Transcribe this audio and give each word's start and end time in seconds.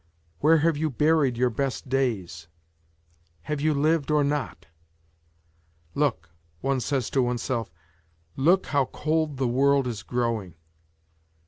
Where 0.39 0.57
have 0.57 0.77
you 0.77 0.89
buried 0.89 1.37
your 1.37 1.51
best 1.51 1.87
days? 1.87 2.47
Have 3.43 3.61
you 3.61 3.71
lived 3.71 4.09
or 4.09 4.23
not? 4.23 4.65
Look, 5.93 6.31
one 6.59 6.79
to 6.79 7.21
oneself, 7.21 7.71
look 8.35 8.65
how 8.65 8.85
cold 8.85 9.37
the 9.37 9.47
world 9.47 9.85
is 9.85 10.01
growing. 10.01 10.55